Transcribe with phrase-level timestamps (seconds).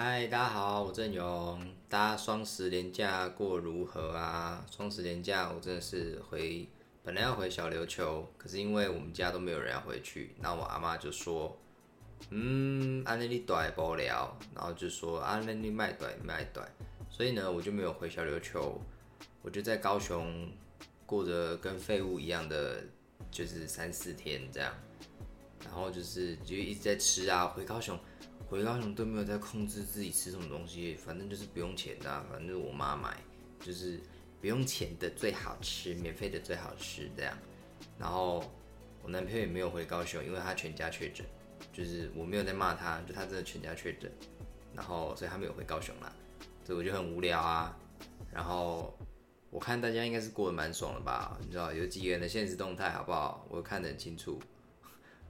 [0.00, 1.74] 嗨，大家好，我郑勇。
[1.88, 4.64] 大家双十连假过如何啊？
[4.70, 6.68] 双十连假我真的是回，
[7.02, 11.58] 本来要回小琉球，可是因为我们家都没有人要回去，然后我阿妈就说，
[12.30, 16.70] 嗯，安那你短不了，然后就说啊，那你卖短卖短，
[17.10, 18.80] 所以呢，我就没有回小琉球，
[19.42, 20.48] 我就在高雄
[21.06, 22.84] 过着跟废物一样的，
[23.32, 24.72] 就是三四天这样，
[25.64, 27.98] 然后就是就一直在吃啊，回高雄。
[28.48, 33.14] 回高雄都没有在控制自己吃什么东西，反正就是不用钱的，反正我妈买，
[33.60, 34.00] 就是
[34.40, 37.36] 不用钱的最好吃，免费的最好吃这样。
[37.98, 38.42] 然后
[39.02, 41.26] 我男朋友也没有回高雄，因为他全家确诊，
[41.74, 44.10] 就是我没有在骂他，就他真的全家确诊，
[44.74, 46.10] 然后所以他没有回高雄啦，
[46.64, 47.76] 所以我就很无聊啊。
[48.32, 48.98] 然后
[49.50, 53.46] 我看大家应该是过得蛮爽的吧，你知道有几个人的现实动态好不好？
[53.50, 54.40] 我看得很清楚。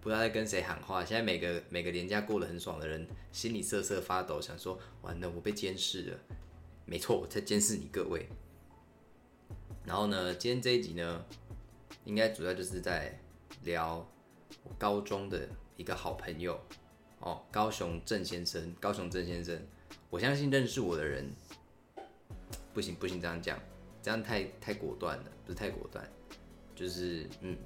[0.00, 1.04] 不知道在跟谁喊话。
[1.04, 6.18] 现在每个每个年假过得很爽的人，心里瑟瑟发抖，想说：完了，我被监视了。
[6.84, 8.28] 没错，我在监视你各位。
[9.84, 11.24] 然后呢，今天这一集呢，
[12.04, 13.18] 应该主要就是在
[13.64, 14.08] 聊
[14.62, 16.58] 我高中的一个好朋友
[17.20, 18.74] 哦，高雄郑先生。
[18.80, 19.60] 高雄郑先生，
[20.10, 21.28] 我相信认识我的人，
[22.72, 23.58] 不行不行，这样讲，
[24.02, 26.08] 这样太太果断了，不是太果断，
[26.74, 27.56] 就是嗯。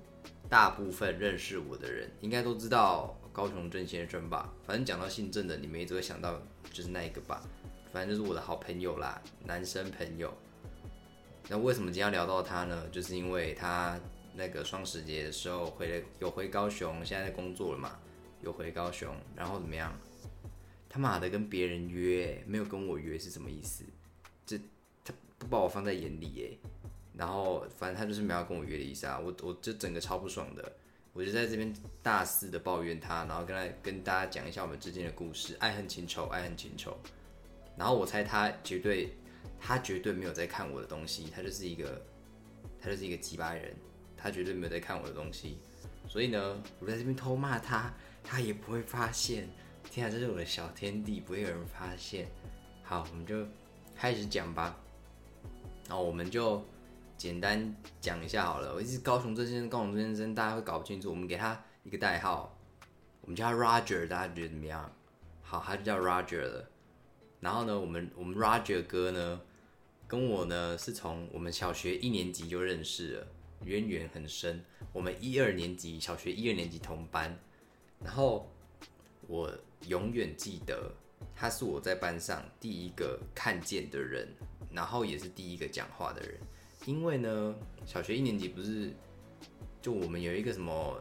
[0.53, 4.53] 大部分认识我的人应该都知道高雄郑先生吧？
[4.67, 7.43] 反正讲到姓郑的，你们一直会想到就是那一个吧？
[7.91, 10.31] 反正就是我的好朋友啦，男生朋友。
[11.49, 12.87] 那为什么今天要聊到他呢？
[12.91, 13.99] 就是因为他
[14.35, 17.99] 那个双十节的时候回了，有回高雄，现在在工作了嘛，
[18.43, 19.99] 有回高雄，然后怎么样？
[20.87, 23.85] 他妈的跟别人约，没有跟我约是什么意思？
[24.45, 24.59] 这
[25.03, 26.69] 他不把我放在眼里哎。
[27.15, 30.73] 然后反正他就是没有跟我约的意思啊，我我就整个超不爽的，
[31.13, 31.71] 我就在这边
[32.03, 36.97] 大肆的抱怨他，然后跟他跟大家讲一下我们之间的故事，爱恨情仇，爱恨情仇。
[37.77, 39.15] 然后我猜他绝对，
[39.61, 42.01] 他绝对没有在看我的东西，他就是一个，
[42.81, 43.75] 他就是一个鸡巴人，
[44.17, 45.59] 他绝对没有在看我的东西。
[46.09, 47.93] 所以呢，我在这边偷骂他，
[48.25, 49.47] 他也不会发现。
[49.91, 52.27] 天啊，这是我的小天地，不会有人发现。
[52.83, 53.47] 好，我们就
[53.95, 54.79] 开始讲吧。
[55.87, 56.65] 然后我们就。
[57.17, 61.09] 简单讲一下好了，我一直高雄这先生，高雄这先生，大家会搞不清楚。
[61.11, 62.59] 我们给他一个代号，
[63.21, 64.93] 我们叫他 Roger，大家觉得怎么样？
[65.43, 66.69] 好，他就叫 Roger 了。
[67.41, 69.41] 然后呢，我们我们 Roger 哥呢，
[70.09, 73.27] 跟我呢是从我们小学一年级就认识了，
[73.65, 74.65] 渊源很深。
[74.93, 77.39] 我们一二年级，小学一二年级同班。
[78.01, 78.51] 然后
[79.29, 79.53] 我
[79.87, 80.93] 永远记得，
[81.35, 84.29] 他是我在班上第一个看见的人，
[84.73, 86.41] 然后也是第一个讲话的人。
[86.85, 87.55] 因为呢，
[87.87, 88.93] 小学一年级不是
[89.81, 91.01] 就我们有一个什么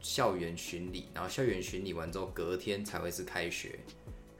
[0.00, 3.78] 校园巡礼，然后校园巡礼完之后，隔天才会是开学。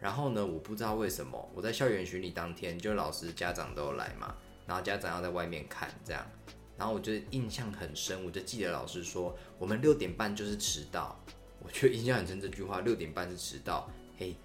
[0.01, 4.35] 然后呢，我不知道为什么，我在校园巡礼当天，就老师家长都来嘛，
[4.67, 6.25] 然后家长要在外面看这样，
[6.79, 11.21] 然后我就印象很深，我就记得老师说我们六点半就是迟到，
[11.61, 13.91] 我就印象很深这句话，六点半是迟到。
[14.17, 14.37] 嘿，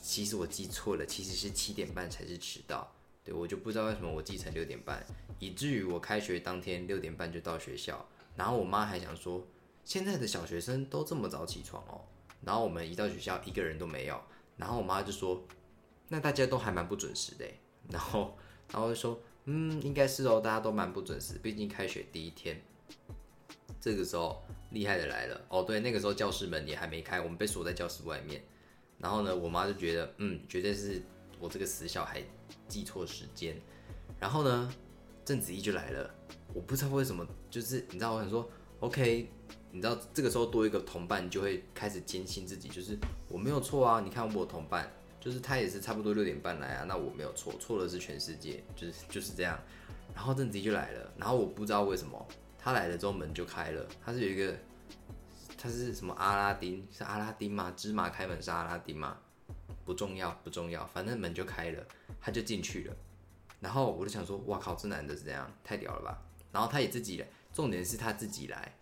[0.00, 2.92] 其实我记错了，其实是七点半才是迟到。
[3.32, 5.04] 我就不知道为什么我记成六点半。
[5.38, 9.46] 以至于我开学当天六点半就到学校，然后我妈还想说，
[9.84, 12.00] 现在的小学生都这么早起床哦。
[12.42, 14.20] 然后我们一到学校一个人都没有，
[14.56, 15.42] 然后我妈就说，
[16.08, 17.44] 那大家都还蛮不准时的。
[17.88, 18.36] 然后，
[18.70, 22.60] 然后就说，嗯，应该是哦，大家都蛮不准时，毕竟开学第一天。
[23.80, 28.42] 这个时候厉害的来了哦，对，那个时候教室门也还没开，我们被锁在教室外面。
[28.98, 31.02] 然后呢，我妈就觉得，嗯，绝对是
[31.38, 32.22] 我这个死小孩
[32.70, 33.60] 记错时间。
[34.18, 34.72] 然后呢？
[35.22, 36.12] 郑子怡就来了，
[36.52, 38.50] 我不知道为什么，就是你知道，我想说
[38.80, 39.30] ，OK，
[39.70, 42.98] 你知道这个时候多一个同伴，就会开始坚信自己，就是
[43.28, 44.00] 我没有错啊。
[44.00, 49.56] 你看我同伴，就是他也是差不多六点半来啊，那我没有错，错的是全世界，就是就是这样。
[50.14, 52.26] 然后郑子怡就来了，然后我不知道为什么
[52.58, 54.56] 他来了之后门就开了，他是有一个，
[55.56, 56.84] 他是什么阿拉丁？
[56.90, 57.72] 是阿拉丁吗？
[57.76, 59.16] 芝麻开门是阿拉丁吗？
[59.90, 61.84] 不重要，不重要，反正门就开了，
[62.20, 62.94] 他就进去了。
[63.58, 66.22] 然后我就想说，哇靠，这男的是这样，太屌了吧！
[66.52, 68.72] 然后他也自己来，重点是他自己来，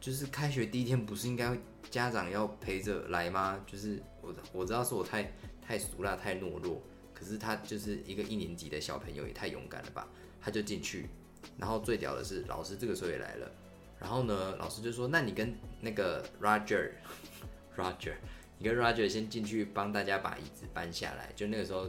[0.00, 1.54] 就是开学第一天不是应该
[1.90, 3.62] 家长要陪着来吗？
[3.66, 5.30] 就是我我知道是我太
[5.60, 6.80] 太俗辣太懦弱，
[7.12, 10.08] 可是他就是一个一年级的小朋友，也太勇敢了吧！
[10.40, 11.10] 他就进去，
[11.58, 13.52] 然后最屌的是老师这个时候也来了，
[14.00, 18.14] 然后呢，老师就说，那你跟那个 Roger，Roger，
[18.58, 21.88] 你跟 Roger 先进去帮大家把椅子搬下来，就那个时候。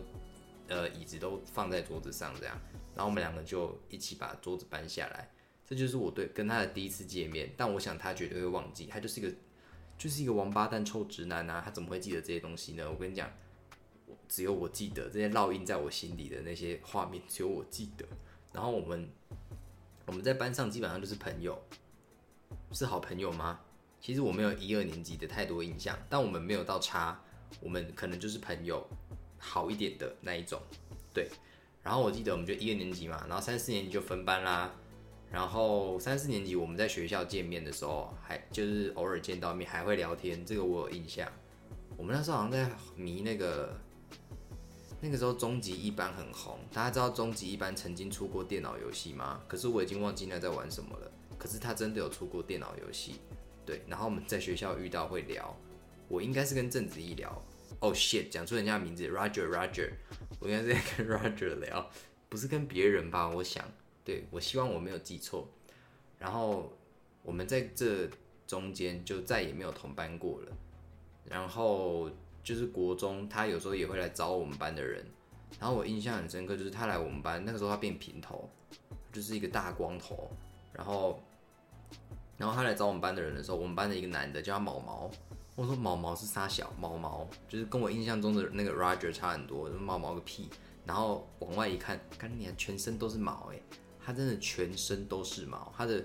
[0.67, 2.59] 呃，椅子都放在桌子上这样，
[2.95, 5.29] 然后我们两个就一起把桌子搬下来。
[5.63, 9.31] 这就是我对跟他的第一次见面，但我想他绝对会忘记，他就是一个
[9.95, 12.89] 就是一个王八蛋臭直男啊，他怎么会记得这些东西呢？
[12.89, 13.31] 我跟你讲，
[14.27, 18.03] 只有我记得这些烙印在我心里的那些画面，只有我记得。
[18.51, 19.07] 然后我们
[20.07, 21.61] 我们在班上基本上就是朋友，
[22.71, 23.59] 是好朋友吗？
[24.05, 27.19] 其实我没有一二年级的太多印象，但我们没有到差，
[27.59, 28.87] 我们可能就是朋友
[29.39, 30.61] 好一点的那一种，
[31.11, 31.27] 对。
[31.81, 34.71] 然后我记得我们就一二年级嘛，然后三四年级就分班啦。
[35.31, 41.27] 然后三四年级我们在学校见面的时候，还就是偶尔见到面还会聊天，这个我有印象。
[41.97, 43.75] 我们那时候好像在迷那个，
[45.01, 49.41] 那个时候终极一班很红，大家知道终极一班曾经出过电脑游戏吗？
[49.47, 51.11] 可是我已经忘记那在玩什么了。
[51.39, 53.15] 可是他真的有出过电脑游戏，
[53.65, 53.83] 对。
[53.87, 55.55] 然后我们在学校遇到会聊，
[56.07, 57.41] 我应该是跟郑子怡聊。
[57.79, 59.91] Oh shit，讲出人家名字，Roger Roger，
[60.39, 61.89] 我应该是在跟 Roger 聊，
[62.29, 63.29] 不是跟别人吧？
[63.29, 63.65] 我想。
[64.03, 65.49] 对，我希望我没有记错。
[66.19, 66.71] 然后
[67.23, 68.07] 我们在这
[68.47, 70.51] 中间就再也没有同班过了。
[71.25, 72.09] 然后
[72.43, 75.03] 就是国中，他有时候也会来找我们班的人。
[75.59, 78.47] 然后我印象很深刻，就是他来我们班那个时候，他变平头，
[79.11, 80.29] 就是一个大光头。
[80.71, 81.23] 然后，
[82.37, 85.09] 然后他来找我们班的人的时候，我们班的一个男的叫他毛毛。
[85.55, 90.49] 我说毛毛是沙小毛毛，就是跟我印象中的那个 Roger 差很多，毛毛个屁。
[90.85, 93.59] 然后往外一看，看你全身都是毛哎。
[94.05, 96.03] 他真的全身都是毛，他的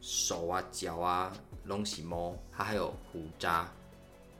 [0.00, 1.32] 手啊、脚啊、
[1.64, 3.70] 隆起毛，它还有胡渣，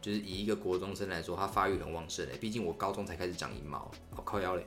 [0.01, 2.37] 就是以一个国中生来说，他发育很旺盛嘞。
[2.39, 4.67] 毕竟我高中才开始长阴毛，好靠腰嘞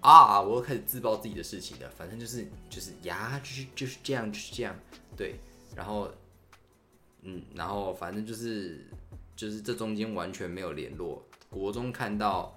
[0.00, 0.40] 啊！
[0.40, 1.90] 我又开始自曝自己的事情了。
[1.90, 4.76] 反正就是就是呀，就是就是这样，就是这样。
[5.16, 5.40] 对，
[5.76, 6.10] 然后
[7.22, 8.84] 嗯，然后反正就是
[9.36, 11.22] 就是这中间完全没有联络。
[11.48, 12.52] 国中看到。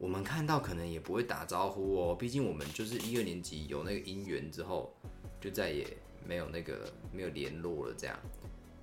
[0.00, 4.94] 我们看到可能也不会打招呼哦，毕竟我们就是一二年级有那个姻缘之后，
[5.40, 5.84] 就再也
[6.24, 8.16] 没有那个没有联络了这样。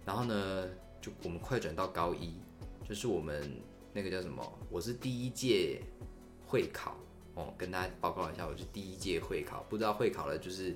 [0.05, 0.67] 然后呢，
[1.01, 2.33] 就我们快转到高一，
[2.85, 3.49] 就是我们
[3.93, 4.43] 那个叫什么？
[4.69, 5.81] 我是第一届
[6.45, 6.97] 会考
[7.35, 9.63] 哦，跟大家报告一下，我是第一届会考。
[9.69, 10.75] 不知道会考的就是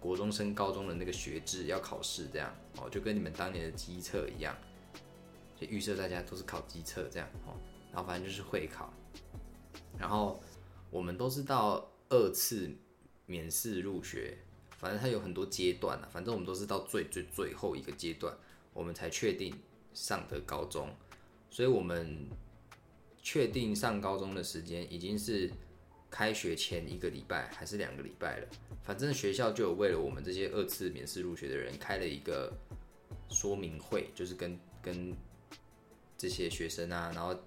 [0.00, 4.56] 国中升高中的那个学制要考试这样哦，就跟你们当年的机测一样，
[5.60, 7.56] 就预设大家都是考机测这样哦。
[7.90, 8.92] 然后反正就是会考。
[9.98, 10.40] 然后
[10.90, 12.70] 我们都是到二次
[13.26, 14.38] 免试入学，
[14.78, 18.32] 反正它有很多阶段啊，反正我们都是到最最最后一个阶段，
[18.72, 19.52] 我们才确定
[19.92, 20.88] 上的高中。
[21.50, 22.28] 所以我们
[23.20, 25.50] 确定上高中的时间已经是
[26.10, 28.48] 开学前一个礼拜还是两个礼拜了。
[28.82, 32.52] 反正学校就有为了我们这些二次免试入学的人开了一个
[33.28, 35.14] 说明会，就是跟跟
[36.16, 37.38] 这些学生啊，然后。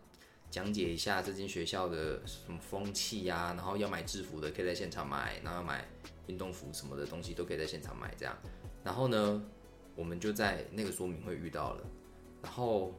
[0.52, 5.88] 讲解一下这间学校的什么风气呀，然后要买制服的可以在现场买，然后买
[6.28, 8.38] 运动服什么的东西都可以在现场买这样。
[8.84, 9.42] 然后呢，
[9.96, 11.84] 我们就在那个说明会遇到了，
[12.44, 12.94] 然后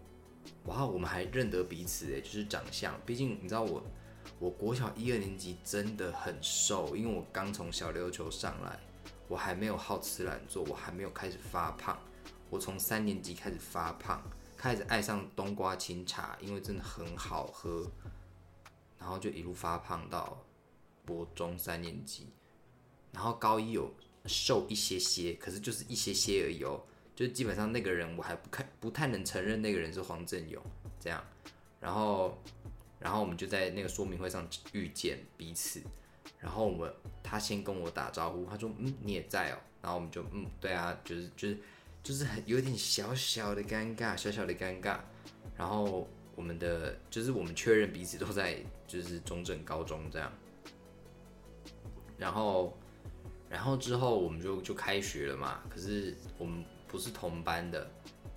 [0.64, 2.98] 哇，我们还认得彼此诶，就是长相。
[3.04, 3.84] 毕竟你知道我，
[4.38, 8.78] 我国小一二年级真的很瘦，因为我刚从小溜球上来，
[9.28, 11.98] 我还没有好吃懒做，我还没有开始发胖，
[12.50, 14.22] 我从三年级开始发胖。
[14.54, 17.90] 开始爱上冬瓜清茶，因为真的很好喝，
[18.96, 20.40] 然后就一路发胖到
[21.04, 22.28] 国中三年级，
[23.10, 23.92] 然后高一有
[24.26, 26.80] 瘦一些些，可是就是一些些而已哦，
[27.16, 30.62] 就基本上那个人我还不看不太能承认那个人是黄振勇
[31.00, 31.20] 这样，
[31.80, 32.40] 然后
[33.02, 35.82] 然后我们就在那个说明会上遇见彼此，
[36.38, 41.58] 然后我们他先跟我打招呼，他说嗯你也在哦，然后我们就嗯对啊，就是就是。
[42.04, 44.98] 就是很有点小小的尴尬，小小的尴尬。
[45.56, 48.56] 然后我们的就是我们确认彼此都在
[48.88, 50.32] 就是中正高中这样。
[52.18, 52.76] 然后，
[53.48, 55.62] 然后之后我们就就开学了嘛。
[55.70, 57.88] 可是我们不是同班的，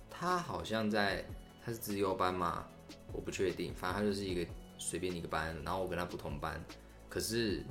[0.08, 1.24] 他好像在
[1.64, 2.68] 他是自由班嘛，
[3.12, 3.74] 我不确定。
[3.74, 6.62] 反正他就是一个随便一个班，然后我跟他不同班。
[7.08, 7.62] 可是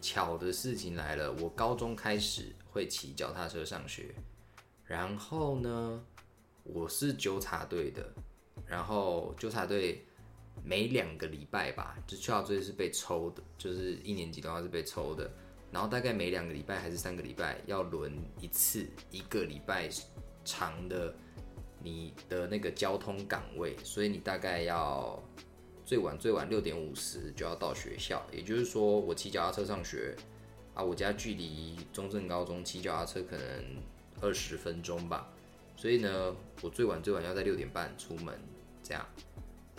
[0.00, 4.14] 巧的事情来了，我高中开始会骑脚踏车上学。
[4.84, 6.04] 然后呢，
[6.62, 8.06] 我是纠察队的，
[8.66, 10.04] 然后纠察队
[10.62, 15.30] 每两个礼拜吧，就纠察队是被抽的，就是一年级的话是被抽的，
[15.72, 19.88] 然后大概每两个礼拜还是三个礼拜要轮一次，一个礼拜
[20.44, 21.14] 长的
[21.84, 25.22] 你的那个交通岗位，所以你大概要
[25.84, 30.16] 最晚最晚六点五十就要到学校，也就是说我骑脚踏车上学
[30.74, 33.44] 啊，我家距离中正高中骑脚踏车可能。
[34.20, 35.28] 二十分钟吧，
[35.76, 38.32] 所以呢，我最晚最晚要在六点半出门，
[38.82, 39.04] 这样。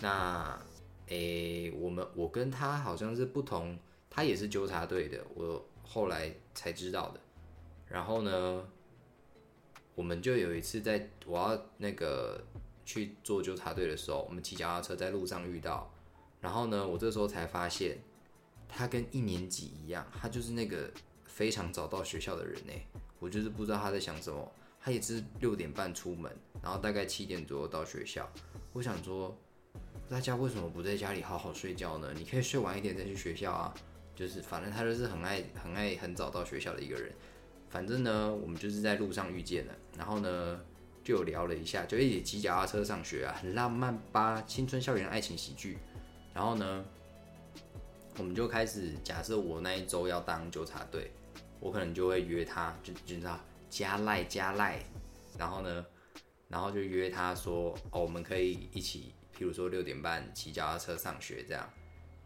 [0.01, 0.61] 那，
[1.07, 3.75] 诶，我们我跟他好像是不同，
[4.09, 7.19] 他也是纠察队的，我后来才知道的。
[7.87, 8.67] 然后呢，
[9.95, 12.43] 我们就有一次在我要那个
[12.85, 15.91] 去做纠察队的时候，我们骑脚踏车在路上遇到，
[16.41, 17.97] 然后呢，我这时候才发现，
[18.67, 20.91] 他跟一年级一样，他就是那个
[21.23, 22.73] 非常早到学校的人呢。
[23.19, 24.51] 我就是不知道他在想什么。
[24.77, 28.31] 他也是六点半出门，然后大概七点左右到学校。
[28.71, 29.35] 我想说，
[30.07, 32.13] 大家为什么不在家里好好睡觉呢？
[32.15, 33.73] 你可以睡晚一点再去学校啊。
[34.15, 37.11] 就是反正他就是很爱很爱很早到学校的一个人。
[37.75, 40.61] 反正呢，我们就是在路上遇见了，然后呢
[41.03, 44.41] 就聊了一下，就一起骑脚踏车上学啊，很浪漫吧？
[44.43, 45.77] 青春校园爱情喜剧。
[46.33, 46.85] 然后呢，
[48.17, 51.11] 我们就开始假设我那一周要当纠察队，
[51.59, 53.37] 我可能就会约他，就就知道。
[53.69, 54.81] 加赖加赖，
[55.37, 55.85] 然后呢，
[56.47, 61.69] 然后就约他说，哦，我们可以一起，譬如说六点半骑脚踏车上学这样。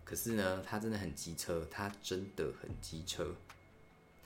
[0.04, 3.36] 可是呢，他真的很机车，他真的很机车，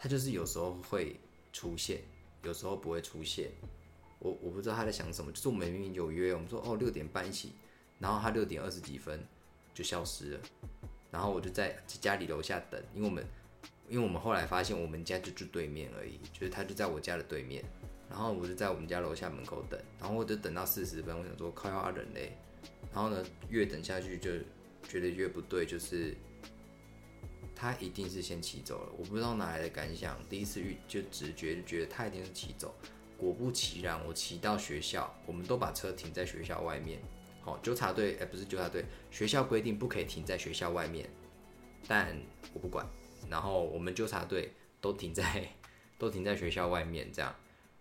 [0.04, 1.16] 他就是有时候会
[1.54, 2.02] 出现，
[2.44, 3.50] 有时候不会出现。
[4.20, 7.54] 我我不知道他在想什么，就是我们明明有约，我们说哦六点半一起，
[8.00, 9.26] 然后他六点二十几分
[9.74, 10.42] 就消失了，
[11.10, 13.26] 然后我就在家里楼下等，因为我们。
[13.90, 17.64] 因为我们后来发现，我们家就住对面而已，就是他就在我家的对面，
[18.10, 22.32] 然后我就在我们家楼下门口等，然后我就等到四十分，我想说靠要人嘞，
[22.94, 24.32] 然后呢越等下去就
[24.88, 26.16] 觉得越不对，就是
[27.56, 32.74] 他一定是先骑走了，我不知道哪来的感想，第一次遇就直觉就觉得他一定是骑走，
[33.18, 37.00] 果不其然，我骑到学校，我们都把车停在学校外面，
[37.42, 41.10] 好纠察队哎不是纠察队，学校规定不可以停在学校外面，
[41.88, 42.18] 但
[42.54, 42.86] 我不管。
[43.30, 45.48] 然后我们纠察队都停在
[45.98, 47.34] 都停在学校外面这样，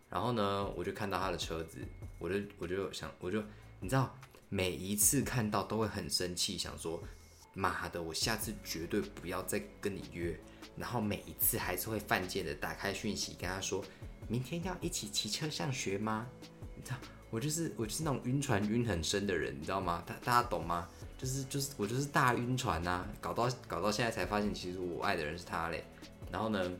[0.08, 1.78] 然后呢，我就看到他的车子，
[2.20, 3.42] 我就我就想，我就
[3.80, 4.16] 你知道，
[4.48, 7.02] 每一次看到都会很生气，想说
[7.54, 10.38] 妈的，我下次绝对不要再跟你约。
[10.76, 13.84] 然后每一次还是会犯贱的打开讯息跟他说，
[14.28, 16.26] 明天要一起骑车上学吗？
[16.74, 16.96] 你知道，
[17.30, 20.02] 我就是我就是那种晕船晕很深的人，你知道吗？
[20.06, 20.88] 大大家懂吗？
[21.18, 25.84] 就是就是我就是大晕船呐，搞到搞到现在才发现，其实我爱的人是他嘞。
[26.30, 26.72] 然后呢，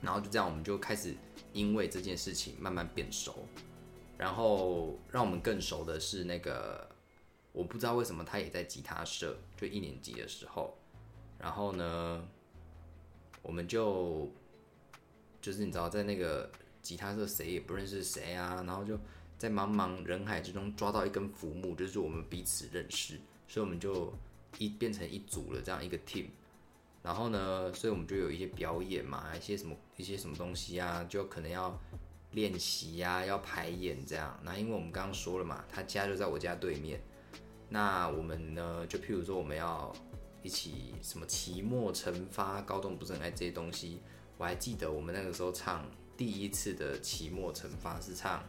[0.00, 1.14] 然后就这样，我们就开始
[1.52, 3.46] 因为这件事情慢慢变熟。
[4.16, 6.88] 然后让我们更熟的是那个，
[7.52, 10.76] 我不知道为什么他也在吉他社，就一年级的时候。
[11.38, 12.26] 然后呢，
[13.42, 14.30] 我们就
[15.40, 16.50] 就是你知道，在那个
[16.82, 18.98] 吉他社谁也不认识谁啊，然后就。
[19.38, 24.10] 在茫茫人海之中抓到一根浮木，就是我们彼此认识，所以我们就
[24.56, 26.24] 一变成一组了这样一个 team。
[27.02, 31.78] 然后呢，所以我们就有一些表演嘛，一些什么一些什么东西啊，就可能要
[32.30, 34.40] 练习呀，要排演这样。
[34.42, 36.98] 那因为我们刚刚说了嘛，他家就在我家对面，
[37.68, 39.92] 那我们呢，就譬如说我们要
[40.42, 44.00] 一起什么期末惩罚，高中不是很爱这些东西。
[44.38, 45.84] 我还记得我们那个时候唱
[46.16, 48.42] 第一次的期末惩罚是唱。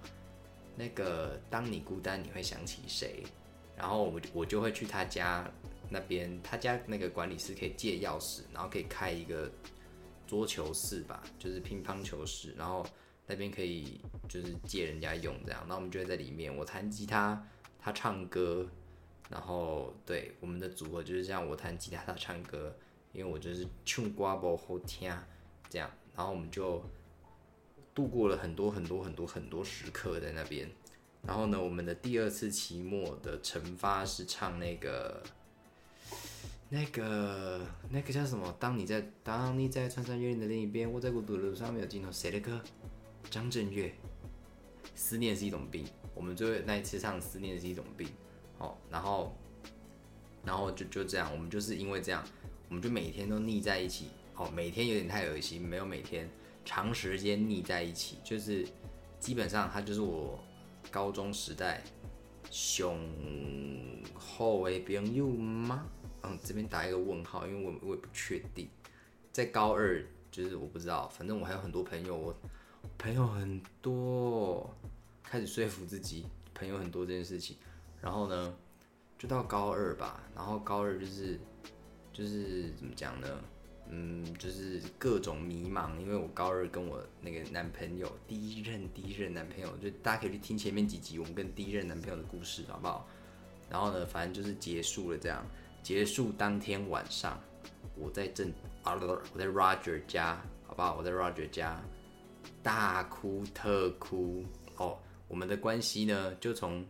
[0.75, 3.23] 那个，当你孤单，你会想起谁？
[3.75, 5.49] 然后我我就会去他家
[5.89, 9.49] 那边，他家那个管理室可以借钥匙，然后可以开一个
[10.27, 12.85] 桌球室吧，就是乒乓球室，然后
[13.25, 15.65] 那边可以就是借人家用这样。
[15.67, 17.43] 那我们就会在里面，我弹吉他，
[17.79, 18.67] 他唱歌，
[19.29, 22.75] 然后对我们的组合就是这样，我弹吉他，他唱歌，
[23.13, 25.11] 因为我就是唱歌不好听
[25.69, 26.83] 这样，然后我们就。
[27.95, 30.69] 度过了很多很多很多很多时刻在那边，
[31.23, 35.23] 然后呢，我们的第二次期末的惩罚是唱那个
[36.69, 38.55] 那个那个叫什么？
[38.59, 42.11] 当你在当你在穿山越岭的另一边，我在孤独的路上没有尽头。
[42.11, 42.61] 谁的歌？
[43.31, 43.91] 张震岳。
[44.93, 45.83] 思念是一种病。
[46.13, 48.07] 我们最后那一次唱思念是一种病。
[48.59, 49.35] 哦，然后
[50.43, 52.23] 然后就就这样，我们就是因为这样，
[52.69, 54.07] 我们就每天都腻在一起。
[54.35, 56.29] 哦，每天有点太恶心，没有每天。
[56.63, 58.67] 长时间腻在一起，就是
[59.19, 60.37] 基本上他就是我
[60.91, 61.81] 高中时代
[62.51, 62.99] 雄
[64.13, 65.87] 厚的朋友吗？
[66.23, 68.67] 嗯，这边打一个问号，因为我我也不确定。
[69.31, 72.35] 在高二，就是我不知道，反正我还有很多朋友，我
[72.97, 74.69] 朋友很多，
[75.23, 77.55] 开始说服自己朋友很多这件事情。
[78.01, 78.53] 然后呢，
[79.17, 81.39] 就到高二吧，然后高二就是
[82.13, 83.27] 就是怎么讲呢？
[83.89, 93.07] 嗯，就是各种迷茫，因为我高二跟我那个男朋友第一任第一任男朋友，就大家可以去听前面几集我们跟第一任男朋友的故事，好不好？
[93.69, 95.45] 然后呢，反正就是结束了这样。
[95.81, 97.39] 结束当天晚上，
[97.95, 98.51] 我在正
[98.83, 98.93] 啊
[99.33, 100.95] 我在 Roger 家，好不好？
[100.97, 101.81] 我在 Roger 家
[102.61, 104.43] 大哭特哭
[104.75, 104.97] 哦。
[105.29, 106.85] 我们的关系呢，就从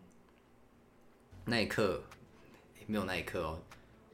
[1.49, 2.03] 那一刻
[2.87, 3.57] 没有那一刻哦。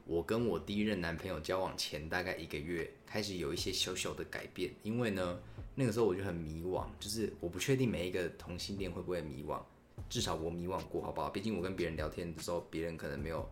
[0.06, 4.72] 我跟我第一任男朋友交往前大概一个月，开始有一些小小的改变。
[4.84, 5.40] 因为呢，
[5.74, 9.60] 那个时候我就很迷惘，就是我不确定每一个同性恋会不会迷惘，
[10.08, 11.28] 至少我迷惘过，好不好？
[11.30, 13.50] 毕竟我跟别人聊天的时候，别人可能没有，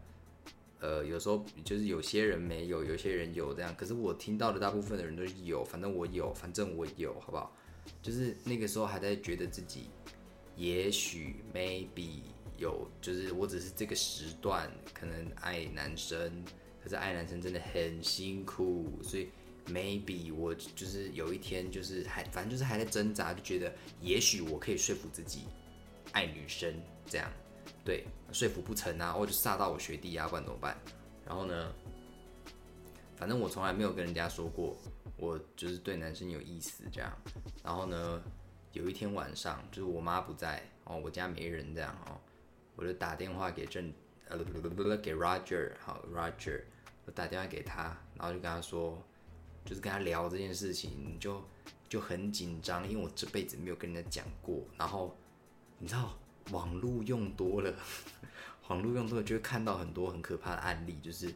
[0.78, 3.74] 呃，有时候就是有些人没有，有些人有这样。
[3.74, 7.52] 可是我听到的大部分的人都有，反正我有，反正我有，好不好？
[8.00, 9.86] 就是那个时候还在觉得自己，
[10.54, 12.20] 也许 maybe
[12.62, 16.44] 有，就是我只是这个时段可能爱男生，
[16.82, 19.28] 可是爱男生真的很辛苦，所以
[19.66, 25.42] maybe 我就是有一天就是还反正就是还在挣扎，就觉得也许我可以说服自己
[26.12, 26.72] 爱女生
[27.06, 27.28] 这样。
[27.84, 30.76] 对，说服不成啊，或者煞到我学弟啊，不然怎么办？
[31.26, 31.72] 然后呢，
[33.16, 34.76] 反正我从来没有跟人家说过，
[35.16, 37.12] 我就是对男生有意思这样。
[37.64, 38.22] 然后呢，
[38.72, 42.18] 有一天晚上，就是我妈不在哦，我家没人这样哦，
[42.76, 43.92] 我就打电话给郑
[44.28, 44.38] 呃
[44.96, 46.62] 给 Roger 好 Roger，
[47.06, 49.02] 我打电话给他，然后就跟他说，
[49.64, 51.42] 就是跟他聊这件事情，就
[51.88, 54.62] 就很紧张，因为我这辈子没有跟人家讲过。
[54.76, 55.16] 然后
[55.78, 56.18] 你知道。
[56.50, 57.72] 网络用多了，
[58.66, 61.32] 网络用多了就会看到很多很可怕的案例，就是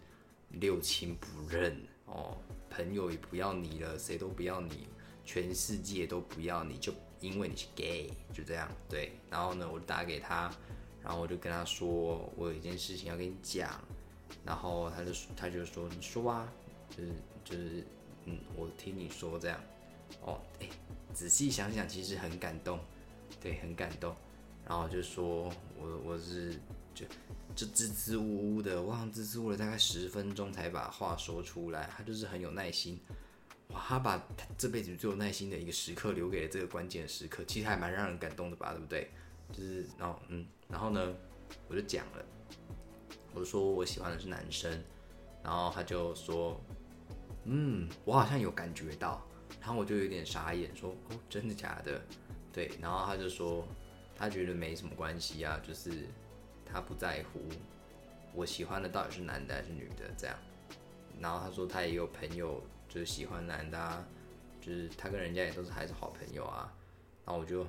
[0.50, 2.36] 六亲不认哦，
[2.68, 4.88] 朋友也不要你了，谁都不要你，
[5.24, 9.12] 全世界都不要你，就因为你是 gay，就这样对。
[9.30, 10.52] 然后呢，我打给他，
[11.06, 13.80] 然后我就跟他说，我有一件事情要跟你讲，
[14.44, 16.52] 然后他就他就说，你说啊，
[16.90, 17.12] 就是
[17.44, 17.84] 就是
[18.24, 19.60] 嗯，我听你说这样，
[20.22, 20.68] 哦，哎，
[21.14, 22.80] 仔细想想，其实很感动，
[23.40, 24.12] 对，很感动。
[24.66, 25.48] 然后就说，
[25.78, 26.54] 我我是
[26.92, 27.06] 就
[27.54, 31.88] 就支支吾吾的，我好像支支吾了大概十分钟才把话说出来。
[31.96, 32.98] 他就是很有耐心，
[33.68, 39.08] 哇，他把他这辈子最有耐心的一个时刻留给了这个关键的时刻，其实还蛮让人感动的吧，对不对？
[39.52, 41.14] 就是然后嗯，然后呢，
[41.68, 42.24] 我就讲了，
[43.34, 44.82] 我说我喜欢的是男生，
[45.42, 46.60] 然后他就说，
[47.44, 49.26] 嗯，我好像有感觉到，
[49.60, 52.00] 然后我就有点傻眼，说哦，真的假的？
[52.52, 53.66] 对，然后他就说。
[54.18, 56.06] 他觉得没什么关系啊，就是
[56.64, 57.38] 他不在乎
[58.32, 60.34] 我喜欢的到底是男的还是女的这样。
[61.20, 64.02] 然后他说他也有朋友就是喜欢男的，啊，
[64.58, 66.72] 就是他跟人家也都是还是好朋友啊。
[67.26, 67.66] 然后我就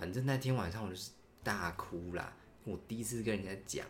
[0.00, 1.10] 反正那天晚上我就是
[1.42, 2.34] 大哭啦，
[2.64, 3.86] 我第一次跟人家讲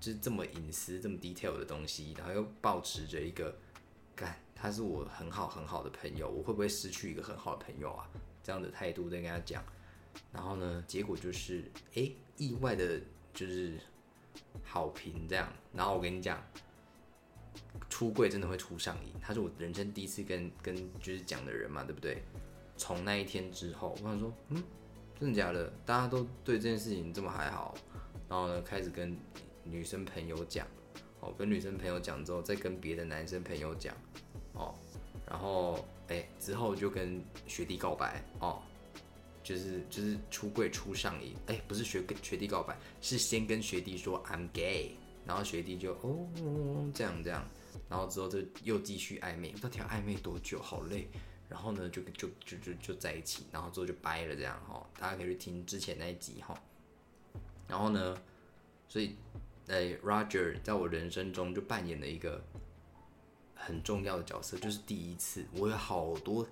[0.00, 3.56] 就是这么隐私这么 detail 的东西，然后又保持着一个
[4.16, 8.10] 干他是我很好很好的朋友，我会不会失去一个很好的朋友啊？
[8.42, 9.62] 这样的态度在跟他讲。
[10.32, 11.62] 然后呢，结果就是，
[11.94, 13.00] 哎，意外的，
[13.32, 13.78] 就是
[14.64, 15.48] 好评这样。
[15.72, 16.44] 然后我跟你讲，
[17.88, 19.12] 出柜真的会出上瘾。
[19.20, 22.20] 他是我人生第一次跟跟就是讲的人嘛，对不对？
[22.76, 24.60] 从那一天之后，我想说，嗯，
[25.18, 25.72] 真的假的？
[25.84, 27.74] 大家都对这件事情这么还好。
[28.28, 29.16] 然后呢，开始跟
[29.62, 30.66] 女生朋友讲，
[31.20, 33.94] 哦，跟女生朋友讲之后，再跟别的男生朋友讲，
[34.52, 34.74] 哦，
[35.28, 38.62] 然后哎，之后就跟学弟告白，哦。
[39.42, 44.96] 就是就是出柜出上瘾，哎，不是学跟学弟告白，是先跟学弟说 I'm gay，
[45.26, 47.46] 然后学弟就哦这样这样，
[47.86, 50.62] 然后之后就又继续暧昧，到底要暧昧多久？
[50.62, 51.10] 好累，
[51.48, 56.54] 然后呢就就就就就在一起，然后之后就掰了这样哈，大家可以去听之前那一集哈。
[57.68, 58.16] 然后呢，
[58.88, 59.16] 所以
[59.66, 62.44] 呃 Roger 在我人生中就扮演了一个
[63.54, 66.46] 很重要的角色，就是第一次我有好多。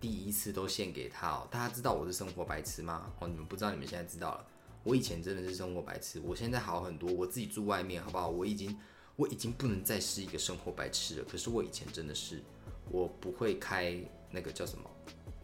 [0.00, 1.46] 第一次都献给他哦！
[1.48, 3.12] 大家知道我是生活白痴吗？
[3.20, 4.44] 哦，你们不知道，你们现在知道了。
[4.82, 7.08] 我以前真的是生活白痴，我现在好很多。
[7.12, 8.28] 我自己住外面，好不好？
[8.28, 8.76] 我已经，
[9.14, 11.24] 我已经不能再是一个生活白痴了。
[11.30, 12.42] 可是我以前真的是，
[12.90, 13.96] 我不会开
[14.30, 14.90] 那个叫什么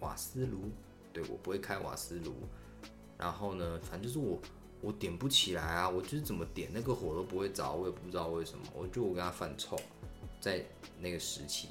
[0.01, 0.71] 瓦斯炉，
[1.13, 2.35] 对我不会开瓦斯炉。
[3.19, 4.41] 然后呢，反正就是我，
[4.81, 5.89] 我点不起来啊！
[5.89, 8.65] 我就是怎么点那个火都不会着，我也不知道为什么。
[8.75, 9.79] 我就我跟他犯冲，
[10.41, 10.65] 在
[10.99, 11.69] 那个时期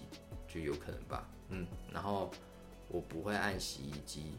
[0.47, 1.29] 就有可能吧。
[1.49, 2.31] 嗯，然后。
[2.93, 4.33] 我不会按洗衣机，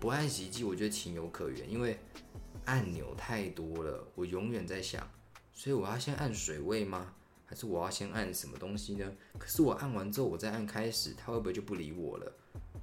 [0.00, 1.96] 不按洗衣机，我觉得情有可原，因为
[2.64, 5.08] 按钮太多了，我永远在想，
[5.52, 7.14] 所以我要先按水位吗？
[7.44, 9.12] 还是我要先按什么东西呢？
[9.38, 12.32] 可是我按完之后，我再按开始，它会不会就不理我了？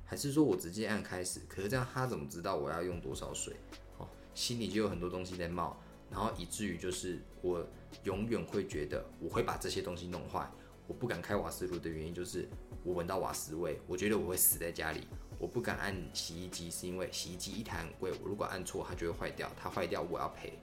[0.06, 1.40] 还是说我直接按开始？
[1.48, 3.56] 可是这样他怎么知道我要用多少水？
[3.98, 5.78] 哦，心里就有很多东西在冒，
[6.10, 7.66] 然后以至于就是我
[8.04, 10.50] 永远会觉得我会把这些东西弄坏。
[10.88, 12.48] 我不敢开瓦斯炉的原因就是。
[12.84, 15.02] 我闻到瓦斯味，我觉得我会死在家里。
[15.38, 19.52] 我不敢按洗衣机，是因为洗衣机一台很贵，我如果按错，它就会坏掉。
[19.56, 20.58] 它坏掉我要赔，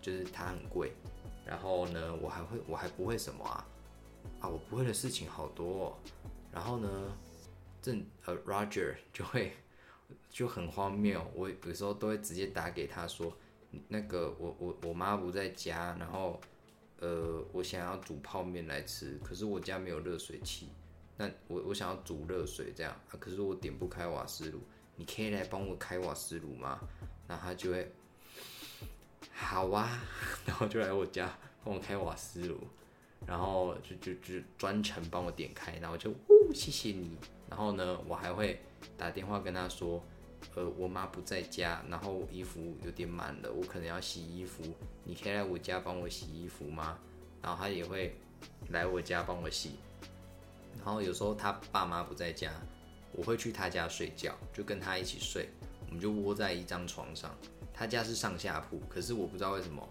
[0.00, 0.92] 就是它很贵。
[1.44, 3.66] 然后呢，我还会，我还不会什么啊？
[4.40, 5.86] 啊，我不会的事情好多。
[5.86, 5.98] 哦
[6.54, 6.88] 然后呢，
[7.82, 9.54] 正呃，Roger 就会
[10.30, 11.20] 就很荒谬。
[11.34, 13.36] 我有时候都会直接打给他说，
[13.88, 16.40] 那个我我我妈不在家，然后
[17.00, 20.68] 呃，我想要煮泡面来吃，可是我家没有热水器。
[21.16, 24.60] 那我我想要煮热水这样啊，可是我点不开瓦斯炉，
[24.94, 26.78] 你可以来帮我开瓦斯炉吗？
[27.26, 27.92] 那他就会
[29.36, 30.00] 好啊，
[30.46, 32.56] 然后就来我家帮我开瓦斯炉，
[33.26, 37.16] 然后就就就专程帮我点开，然后就呜谢谢你，
[37.50, 38.60] 然后呢我还会
[38.96, 40.02] 打电话跟他说，
[40.54, 44.62] 呃我妈不在家，然后衣服有点满了，我可能要洗衣服，
[45.02, 46.98] 你可以来我家帮我洗衣服吗？
[47.42, 48.16] 然后他也会
[48.68, 49.72] 来我家帮我洗，
[50.76, 52.52] 然后有时候他爸妈不在家，
[53.12, 55.48] 我会去他家睡觉，就跟他一起睡，
[55.88, 57.34] 我们就窝在一张床上。
[57.74, 59.86] 他家是上下铺，可是我不知道为什么，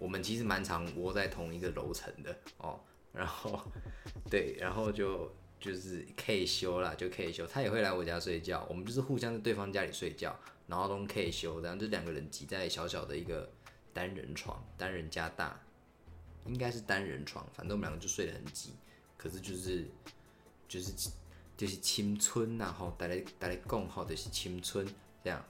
[0.00, 2.78] 我们其实蛮常窝在同一个楼层的哦。
[3.12, 3.58] 然后，
[4.28, 7.46] 对，然后就就是可以休啦，就可以休。
[7.46, 13.48] 他也会来我家睡觉，我们就是互相在对方家里睡觉，然后都可以休，然后就两个人挤在小小的一个
[13.94, 15.58] 单人床，单人加大，
[16.44, 18.74] 应该是单人床，反正我们两个就睡得很挤。
[19.16, 19.88] 可是就是
[20.68, 20.92] 就是
[21.56, 24.86] 就是青春，然后大家大家共好的是青春
[25.24, 25.42] 这样，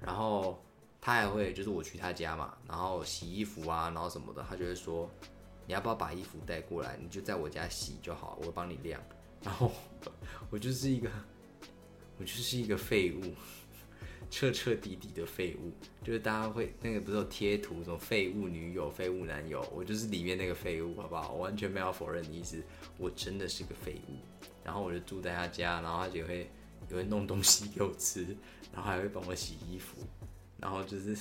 [0.00, 0.63] 然后。
[1.06, 5.06] 他还会就是我去他家嘛，然后洗衣服啊，然后什么的，他就会说，
[5.66, 6.98] 你要不要把衣服带过来？
[6.98, 8.98] 你就在我家洗就好，我帮你晾。
[9.42, 9.70] 然后
[10.48, 11.10] 我就是一个，
[12.16, 13.34] 我就是一个废物，
[14.30, 15.70] 彻彻底底的废物。
[16.02, 21.32] 就是大家会那个不是有贴图，什么废物女友、废物男友，我就是里面那个废物，好不好？
[21.32, 22.64] 我完全没有否认的意思，
[22.96, 24.14] 我真的是个废物。
[24.64, 26.50] 然后我就住在他家，然后他就会
[26.88, 28.24] 也会弄东西给我吃，
[28.72, 29.98] 然后还会帮我洗衣服。
[30.58, 31.16] 然后就是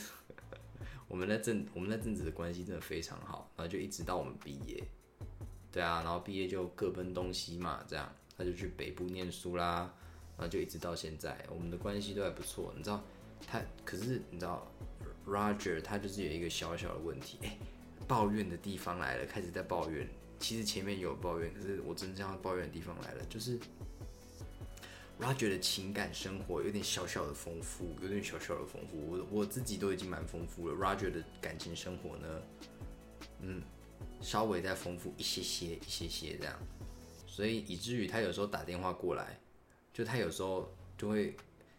[1.08, 4.84] 我们那阵我们那阵子的关系真的非常好，然后就一直到我们毕业，
[5.72, 9.94] 对啊，然后毕业就各奔东西嘛，这样他就去北部念书啦，
[10.38, 12.74] 然后就一直到现在，我们的关系都还不错。
[12.76, 13.04] 你知道
[13.48, 14.66] 他，可是你知道
[15.28, 17.58] Roger 他就是有一个小小的问题，哎，
[18.08, 20.08] 抱怨的地方来了，开始在抱怨。
[20.40, 23.60] 其实前面有抱怨，可是我真正要抱怨的地方来了，就是。
[25.24, 29.10] Roger 的情感生活有点小小的丰富，有点小小的丰富。
[29.10, 30.76] 我我自己都已经蛮丰富了。
[30.76, 32.42] Roger 的感情生活呢，
[33.40, 33.62] 嗯，
[34.20, 36.60] 稍微再丰富一些些，一些些这样。
[37.26, 39.40] 所以以至于他有时候打电话过来，
[39.94, 41.34] 就他有时候就会，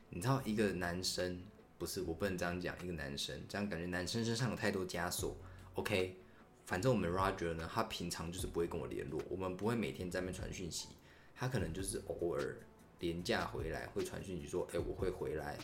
[0.08, 1.38] 你知道，一个男生
[1.76, 5.36] 不是我不能这样讲，一个男生这样感觉男生身上有太多枷锁。
[5.74, 6.16] OK，
[6.64, 10.88] 反正我们 Roger 呢，他平常就是不会跟我联络，我们不会每天在那边传讯息，
[11.36, 12.56] 他可能就是偶尔。
[13.04, 15.58] 廉价回来会传讯息说，哎，我会回来，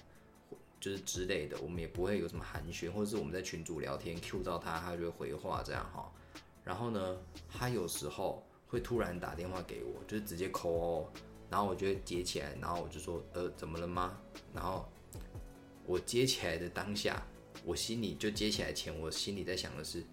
[0.78, 6.12] 就是之类的，我们也不会有什么寒暄，或者是我们在群组聊天，Q 到他，他就会回话这样哈。
[6.62, 7.16] 然后呢，
[7.48, 11.06] 他有时候会突然打电话给我，就是直接 call，
[11.48, 14.20] 然后我就接起来，然后我就说，呃，怎么了吗？
[14.54, 14.86] 然后
[15.86, 17.26] 我接起来的当下，
[17.64, 20.04] 我心里就接起来前，我心里在想的是，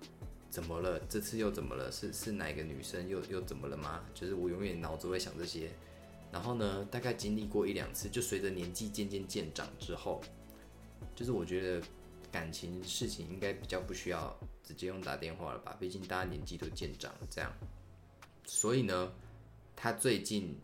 [0.50, 0.98] 怎么了？
[1.10, 1.92] 这次又怎么了？
[1.92, 4.04] 是是哪个女生又又怎么了吗？
[4.14, 5.70] 就是我永远脑子会想这些。
[6.32, 10.22] 然后呢，大概经历过一两次，就随着年纪渐渐渐长之后，
[11.16, 11.86] 就是我觉得
[12.32, 17.52] 感情事情应该比较不需要直接用打电话了吧，毕竟大家年纪都渐长了这样。
[18.46, 19.14] 所以呢，
[19.76, 20.56] 他最近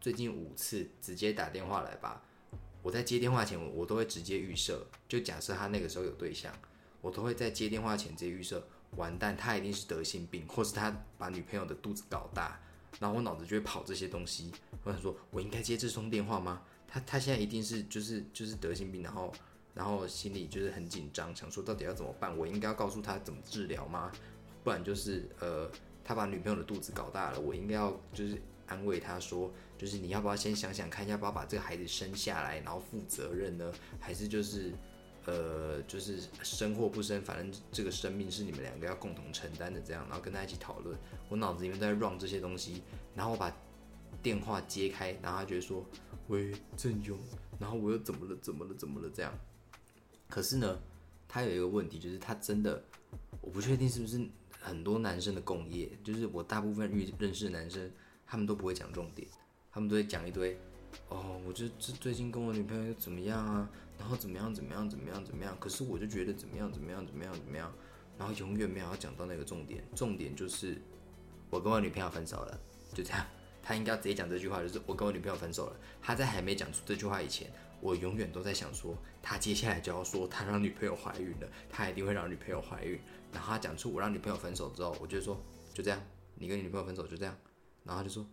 [0.00, 2.22] 最近五次直接打电话来吧，
[2.82, 6.52] 我在接电话前，我都会直接预设，就假设他那个时候有对象，
[7.00, 12.60] 我都会在接电话前直接预设，完蛋，他一定是得性病，或是他把女朋友的肚子搞大。
[12.98, 16.62] 然后我脑子就会跑这些东西，我想说，我应该接这通电话吗？
[16.86, 19.32] 他他现在一定是就是就是得性病，然后
[19.74, 22.36] 然后心里就是很紧张，想说到底要怎么办？
[22.36, 24.10] 我应该要告诉他怎么治疗吗？
[24.64, 25.70] 不然就是呃，
[26.02, 33.72] 他把女朋友的肚子搞大了，我应该要就是安慰他说，就是你要不要先想想看，要不要把这个孩子生下来，然后负责任呢？
[34.00, 34.72] 还是就是？
[35.28, 40.98] 呃，就是生或不生，反正这个生命是你们两个要共同承担的，这样，然后跟他一起讨论。
[41.28, 42.82] 我脑子里面都在 run 这些东西，
[43.14, 43.54] 然后我把
[44.22, 45.84] 电话接开，然后他觉得说，
[46.28, 47.18] 喂，郑勇，
[47.58, 48.34] 然后我又怎么了？
[48.40, 48.74] 怎么了？
[48.74, 49.10] 怎么了？
[49.14, 49.30] 这样。
[50.30, 50.78] 可是呢，
[51.28, 52.82] 他有一个问题，就是他真的，
[53.42, 54.26] 我不确定是不是
[54.58, 57.90] 很多男生的共业，就是我大部分遇认识的男生，
[58.26, 59.28] 他们都不会讲重点，
[59.70, 60.58] 他们都会讲一堆。
[61.08, 63.68] 哦，我就这最近跟我女朋友怎么样啊？
[63.98, 65.56] 然后怎么样怎么样怎么样怎么样？
[65.58, 67.72] 可是我就觉得怎么样怎么样怎么样怎么样？
[68.18, 70.76] 然后永远没有讲到那个重点，重点就是
[71.50, 72.60] 我跟我女朋友分手了，
[72.92, 73.24] 就这样。
[73.62, 75.76] 他应该直接讲这句话，就是我跟我女朋友分手了。
[76.00, 82.98] 他在还没讲出这句话以前，我永远都在想说，他接下来就要说他让女朋友怀孕了，他一定会让女朋友怀孕。
[83.32, 85.38] 然后他讲出我让女朋友分手之后，我就说
[85.74, 86.00] 就这样，
[86.36, 87.36] 你跟你女朋友分手就这样。
[87.84, 88.26] 然后他就说，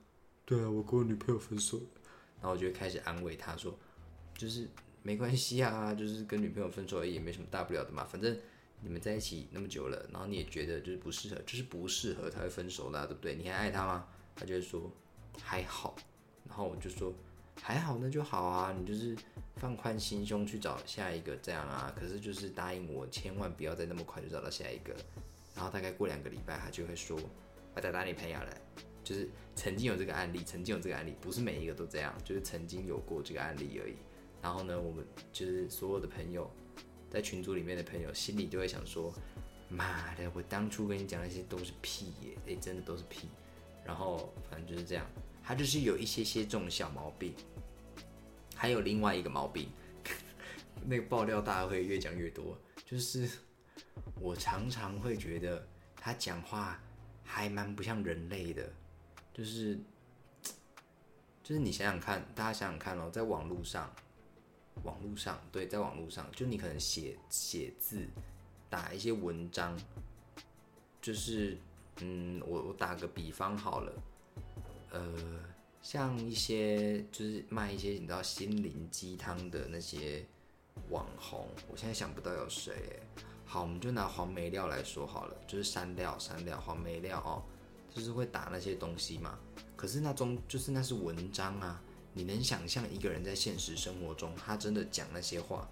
[0.45, 1.79] 对啊，我跟我女朋友分手。
[2.41, 3.77] 然后我就开始安慰他说，
[4.35, 4.67] 就是
[5.03, 8.03] 没关系啊，就是跟女朋友分手而已，也没什么大不了的嘛。
[8.03, 8.37] 反正
[8.81, 13.35] 你们在一起那么久了，然后你也觉得就是不适合，就是不适合才会分手的，对不对？
[13.35, 14.07] 你还爱他吗？
[14.35, 14.91] 他就会说
[15.41, 15.95] 还好。
[16.47, 17.13] 然后我就说
[17.61, 19.15] 还好那就好啊，你就是
[19.55, 21.91] 放宽心胸去找下一个这样啊。
[21.99, 24.93] 可是就是答应我，千万不要再那么快就找到下一个。
[25.55, 27.17] 然后大概过两个礼拜，他就会说
[27.73, 28.61] 把打打你朋友来，
[29.05, 33.93] 就是曾经有这个案例，曾经有这个案例，不是每一个都这样，就是曾经有过这个案例而已。
[34.41, 36.51] 然后呢，我们就是所有的朋友，
[37.09, 39.13] 在群组里面的朋友，心里就会想说：
[39.69, 43.29] 妈的，我当初跟你讲那些都是屁耶，哎，真的都是屁。
[43.85, 45.05] 然后反正就是这样，
[45.43, 47.33] 他就是有一些些这种小毛病。
[48.55, 49.69] 还有另外一个毛病，
[50.85, 53.29] 那个爆料大家会越讲越多，就是
[54.19, 56.79] 我常常会觉得他讲话
[57.23, 58.71] 还蛮不像人类的，
[59.35, 59.77] 就是
[61.43, 63.93] 就是你想想看，大家想想看哦，在网络上，
[64.83, 68.07] 网络上对，在网络上，就你可能写写字，
[68.69, 69.77] 打一些文章，
[71.01, 71.57] 就是
[71.99, 73.93] 嗯，我我打个比方好了，
[74.91, 75.43] 呃。
[75.81, 80.25] 像一些就是卖一些你知道心灵鸡汤的那些
[80.89, 82.73] 网红，我现在想不到有谁。
[83.45, 87.43] 好，我们就拿黄梅料来说好了，就是山料山料黄梅料哦，
[87.95, 89.39] 就是会打那些东西嘛。
[89.75, 91.81] 可是那种就是那是文章啊，
[92.13, 95.67] 你能想象一个人在现实生活中他真的讲那些话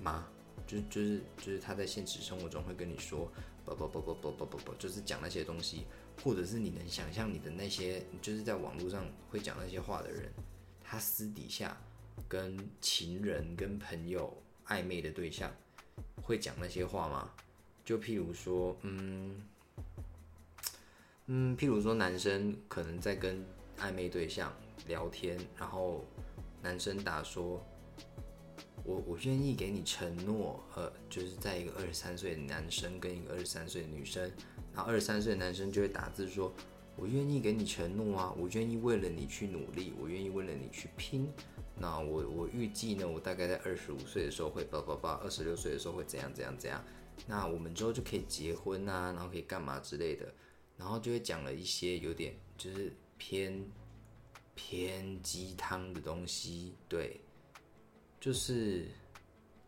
[0.00, 0.26] 吗？
[0.66, 3.30] 就就是就是他在现实生活中会跟你说
[3.64, 5.84] 不不不不不不不不，就是讲那些东西。
[6.24, 10.32] 或者是你能想象你的那些就是在网络上会讲那些话的人，
[10.82, 11.78] 他私底下
[12.26, 14.34] 跟情人、跟朋友
[14.66, 15.54] 暧昧的对象
[16.22, 17.30] 会讲那些话吗？
[17.84, 19.42] 就譬如说，嗯
[21.28, 23.44] 嗯，譬如说男生可能在跟
[23.78, 24.52] 暧昧对象
[24.86, 26.04] 聊天，然后
[26.62, 27.60] 男生打说
[28.84, 34.30] ：“我我愿意给你承诺。”呃，就是在一个二十三岁的男生跟一个二十三岁的女生。
[34.72, 36.52] 然后二十三岁的男生就会打字说
[36.96, 41.28] ：“我愿意给你承诺啊，我愿意为了你去努力，我愿意为了你去拼。
[41.78, 46.80] 那我我预计呢，我大概在二十五岁的时候会叭叭叭，二十六岁的时候会怎样怎样怎样。
[47.26, 50.32] 那我们之后就可以结婚啊，然后可以干嘛之类的。
[50.76, 53.64] 然后就会讲了一些有点就是偏
[54.54, 56.74] 偏鸡汤的东西。
[56.88, 57.20] 对，
[58.20, 58.86] 就是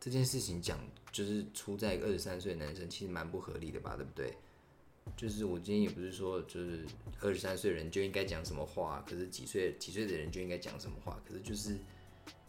[0.00, 0.78] 这件事情讲，
[1.12, 4.32] 就是出在一个二十三岁的男生，其实蛮不合理的吧，对不对？”
[5.16, 6.84] 就是我今天也不是说，就是
[7.22, 11.78] 二十三岁人就应该讲什么话，可是几岁几岁的人就应该讲什么话，可是就是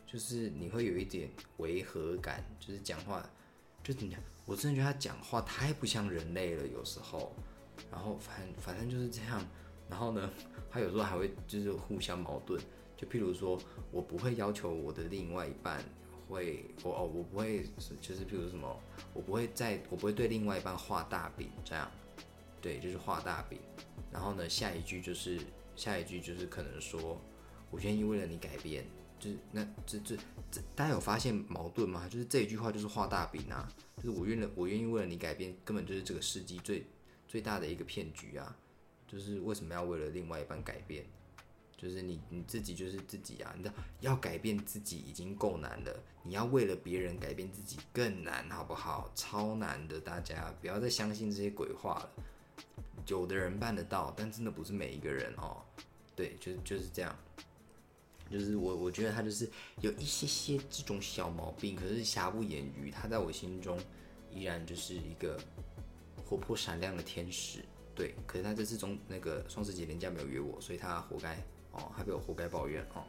[0.06, 3.26] 就是你会有一点违和感，就是讲话，
[3.82, 4.13] 就是你
[4.45, 7.34] 我真的觉得他讲话太不像人类了，有时候，
[7.92, 9.42] 然后反反正就是这样，
[9.89, 10.30] 然后呢，
[10.70, 12.60] 他有时候还会就是互相矛盾，
[12.98, 13.60] 就譬如说
[13.92, 15.84] 我不会要求我的另外一半
[16.28, 17.63] 会，我哦我不会
[18.00, 18.80] 就是譬如什么，
[19.13, 21.89] 我不会在我不会对另外一半画大饼这样。
[22.62, 23.58] 对，就是画大饼，
[24.12, 25.39] 然后呢，下一句就是
[25.78, 27.18] 下一句就是可能说，
[27.72, 28.84] 我愿意为了你改变，
[29.18, 30.18] 就是那这这
[30.52, 32.06] 这，大家有发现矛盾吗？
[32.10, 36.86] 就是这一句话就是画大饼啊，就是我愿了我愿意为了你改变，根本就是这个世纪最
[37.30, 38.58] 最大的一个骗局啊！
[39.08, 41.06] 就是为什么要为了另外一半改变？
[41.78, 49.10] 就是你你自己就是自己啊，你知道要改变自己已经够难了，你要为了别人改变自己更难，好不好？
[49.13, 52.12] 超难的，大家不要再相信这些鬼话了。
[53.08, 55.63] 有的人办得到，但真的不是每一个人哦。
[56.15, 57.15] 对，就是就是这样。
[58.30, 59.50] 就是我我觉得他就是
[59.82, 63.80] 有一些些这种小毛病，可是瑕不掩瑜，他在我心中
[64.32, 65.39] 依然就是一个
[66.30, 67.65] 活泼闪亮的天使。
[67.96, 71.36] 对，可是他这次中那个双十节连假没有约我，所以他活该
[71.72, 73.04] 哦，他被我活该抱怨哦。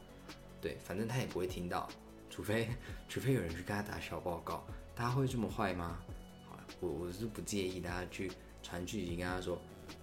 [0.61, 1.87] 对，反正他也不会听到，
[2.31, 2.69] 除非
[3.11, 4.65] 除非有人去跟他打小报告。
[4.95, 6.01] 大家会这么坏吗？
[6.49, 8.33] 好，我我是不介意大家去。
[8.63, 9.59] 传讯息跟他说：“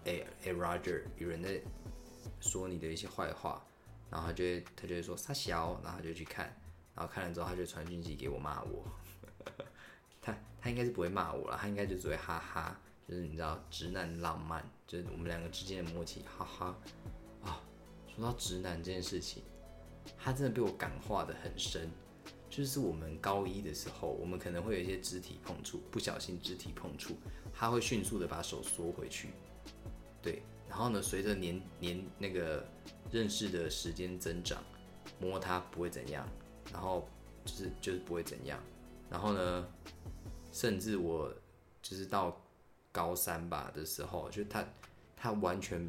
[0.06, 1.62] 哎哎，Roger，有人在
[2.40, 3.64] 说你的一些坏话。”
[4.10, 6.46] 然后他就会他就会说“撒小”，然后他就去看，
[6.96, 8.84] 然后看了之后他就传讯息给我骂我。
[10.20, 16.78] 他他应该是不会骂我了，他应该就只会哈哈，就是你知道直男浪漫，就是我们两个之间的默契，哈哈
[17.42, 17.62] 啊。
[18.14, 19.44] 说到直男这件事情，
[20.18, 21.90] 他真的被我感化的很深。
[22.50, 27.16] 就是我们高一的时候，我们可能会有一些肢体碰触，不小心肢体碰触。
[27.54, 29.30] 他会迅速的把手缩回去，
[30.22, 32.66] 对，然后呢，随着年年那个
[33.12, 34.64] 认识的时间增长，
[35.20, 36.28] 摸他不会怎样，
[36.72, 37.08] 然后
[37.46, 38.60] 就是就是不会怎样，
[39.10, 39.68] 然后呢，
[40.52, 41.34] 甚至我
[41.82, 42.40] 就是到
[42.98, 44.66] 高三吧的时候，就他
[45.16, 45.88] 他完全，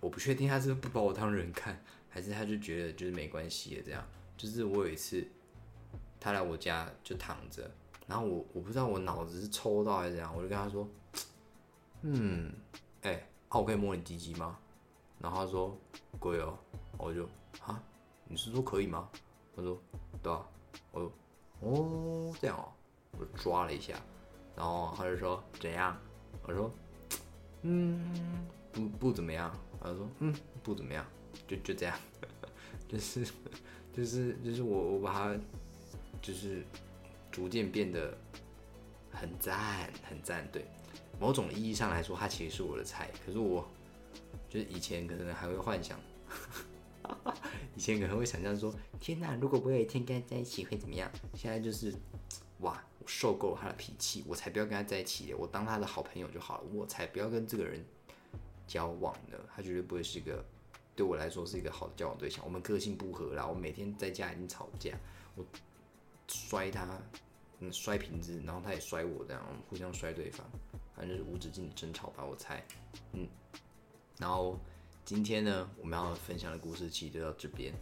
[0.00, 4.02] 我不确定他是不把我当人看，还是他就觉得就是没关系的这样，
[4.34, 5.22] 就是我有一次
[6.18, 7.70] 他来我家就躺着。
[8.06, 10.88] 然后我我不知道我脑子是抽到还是怎样，我就跟他说，
[12.00, 12.50] 嗯，
[13.02, 14.58] 哎，我可以摸你鸡鸡吗？
[15.18, 15.78] 然后他说，
[16.18, 16.58] 鬼哦。
[16.96, 17.28] 我就
[17.60, 17.80] 啊，
[18.24, 19.08] 你是说可以吗？
[19.54, 19.78] 他说，
[20.22, 20.42] 对啊。
[20.90, 21.12] 我说，
[21.60, 22.72] 哦，这样哦。
[23.12, 23.94] 我抓了一下，
[24.56, 25.96] 然后他就说怎样？
[26.42, 26.72] 我说，
[27.62, 28.00] 嗯，
[28.72, 29.54] 不不怎么样。
[29.80, 31.06] 他说嗯不怎么样，
[31.46, 31.96] 就就这样，
[32.88, 33.24] 就是
[33.92, 35.40] 就是就是我我把它
[36.20, 36.64] 就是
[37.30, 38.16] 逐渐变得
[39.12, 40.66] 很赞很赞，对，
[41.20, 43.68] 某种意义上来说，它其实是我的菜，可是我
[44.48, 45.98] 就是以前可能还会幻想。
[47.76, 51.08] 以前可能会想象说，天哪，如果我有一天跟他在一起会怎么样？
[51.34, 51.94] 现在就是，
[52.58, 57.84] 哇，我受够了他的脾气，我才不要跟他在一起的，我当他的好朋友就好了，我才不要跟这个人
[58.66, 59.36] 交往呢。
[59.56, 60.44] 他绝对不会是一个
[60.94, 62.44] 对我来说是一个好的交往对象。
[62.44, 64.96] 我们个性不合啦，我每天在家已经吵架，
[65.34, 65.44] 我
[66.28, 66.86] 摔他，
[67.60, 70.46] 嗯，摔瓶子，然后他也摔我，这样我们互相摔对方，
[70.94, 72.62] 反正就是无止境的争吵吧，我猜，
[73.14, 73.26] 嗯，
[74.18, 74.58] 然后。
[75.04, 77.72] 今天呢，我们要分享的故事其实就到这边。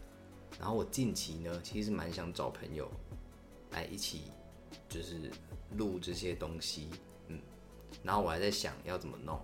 [0.61, 2.89] 然后我近期呢，其实蛮想找朋友
[3.73, 4.31] 来一起，
[4.89, 5.31] 就是
[5.77, 6.89] 录这些东西，
[7.29, 7.41] 嗯。
[8.03, 9.41] 然后我还在想要怎么弄，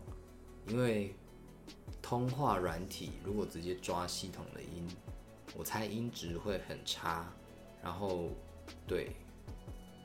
[0.69, 1.15] 因为
[2.01, 4.89] 通话软体如果直接抓系统的音，
[5.57, 7.33] 我猜音质会很差。
[7.83, 8.31] 然后，
[8.87, 9.11] 对，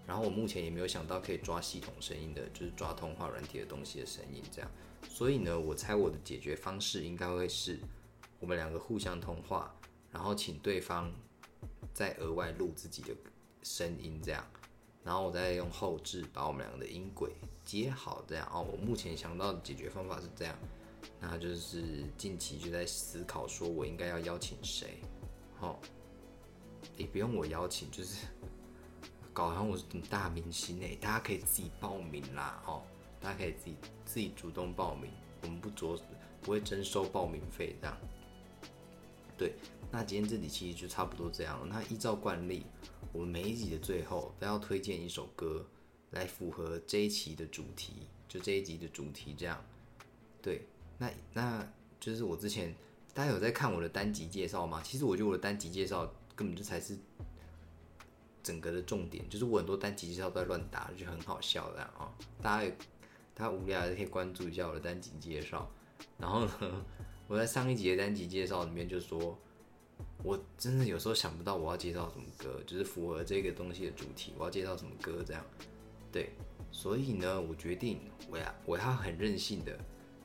[0.07, 4.71] 然后我目前也没有想到可以抓系统声音的，就是抓通话软体的东西的声音这样。
[5.07, 7.79] 所以呢，我猜我的解决方式应该会是，
[8.39, 9.71] 我们两个互相通话，
[10.09, 11.13] 然后请对方
[11.93, 13.15] 再额外录自己的
[13.61, 14.43] 声音，这样，
[15.07, 17.31] 然后我再用后置把我们两个的音轨
[17.63, 18.67] 接好，这样哦。
[18.69, 20.53] 我目前想到的解决方法是这样，
[21.21, 24.99] 那就是近期就在思考，说我应该要邀请谁，
[25.61, 25.79] 哦，
[26.97, 28.27] 也不用我邀请，就是
[29.31, 32.83] 搞像我是大明星哎，大家可以自己报名啦，哦。
[33.21, 35.09] 大家可以自己自己主动报名，
[35.41, 35.97] 我们不着
[36.41, 37.97] 不会征收报名费这样。
[39.37, 39.55] 对，
[39.89, 41.65] 那今天这里其实就差不多这样。
[41.67, 42.65] 那依照惯例，
[43.13, 45.65] 我们每一集的最后都要推荐一首歌
[46.11, 49.63] 来符合这一期的主题，就这一集的主题这样。
[50.41, 50.67] 对，
[50.97, 51.67] 那那
[51.99, 52.75] 就是我之前
[53.13, 54.81] 大家有在看我的单集介绍吗？
[54.83, 56.97] 其实我觉得我的单集介绍根本就才是
[58.43, 62.71] 整个的重点，就是我很多单集介绍都在乱打，就很好笑这样啊，大家。
[63.39, 65.71] 大家无聊还是可以关注一下我的单集介绍。
[66.17, 66.85] 然后呢，
[67.29, 69.37] 我在上一集的单集介绍里面就说，
[70.23, 75.43] 我真的有时候想不到我要介绍什么歌，就是符合这个东西的主题，我要介绍什么歌这样。
[76.11, 76.31] 对，
[76.71, 77.99] 所以呢，我决定
[78.29, 79.77] 我要我要很任性的，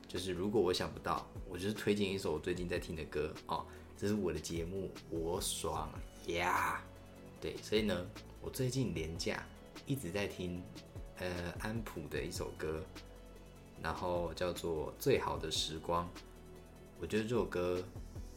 [0.07, 3.65] 就是如果我想不到，我就是推荐一首我最近在听的歌哦。
[3.97, 5.89] 这是我的节目，我爽
[6.27, 6.83] 呀。
[7.39, 8.05] 对，所以呢，
[8.41, 9.45] 我最近廉价
[9.85, 10.61] 一直在听。
[11.19, 12.83] 呃，安普的一首歌，
[13.83, 16.05] 然后叫做《最好的时光》。
[16.99, 17.81] 我觉得这首歌，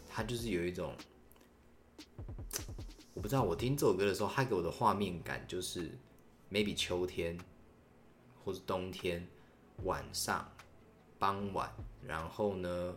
[0.06, 0.94] 它就是有一种，
[3.26, 5.90] 不知道，我听这首歌的时候，它给我的画面感就是
[6.48, 7.36] ，maybe 秋天，
[8.44, 9.26] 或是冬天
[9.82, 10.48] 晚上
[11.18, 11.68] 傍晚，
[12.06, 12.94] 然后呢，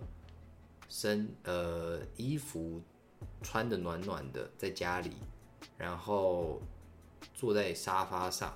[0.87, 2.79] 身呃衣服
[3.41, 5.13] 穿的暖暖的，在家里，
[5.79, 6.61] 然后
[7.33, 8.55] 坐在沙发上。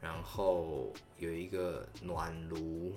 [0.00, 2.92] 然后有一个暖炉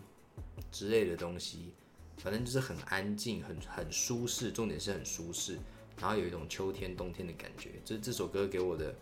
[0.71, 1.71] 之类的东西，
[2.17, 5.59] 反正就是很安静、很很舒适，重点是很舒适。
[5.99, 7.71] 然后有一种秋天、冬天的感觉。
[7.83, 8.93] 这这首歌给我的，